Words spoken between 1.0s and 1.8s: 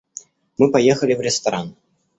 в ресторан.